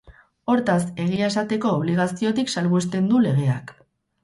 [0.53, 3.79] Hortaz, egia esateko obligaziotik salbuesten du legeak.